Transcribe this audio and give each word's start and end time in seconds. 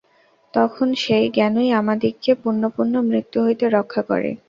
তখন 0.53 0.87
সেই 1.03 1.25
জ্ঞানই 1.29 1.69
আমাদিগকে 1.79 2.31
পুনঃপুন 2.41 2.87
মৃত্যু 3.09 3.37
হইতে 3.45 3.65
রক্ষা 3.69 4.01
করে। 4.09 4.29